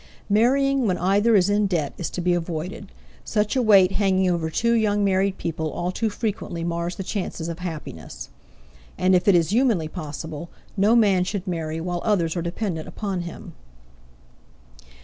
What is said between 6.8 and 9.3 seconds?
the chances of happiness. And if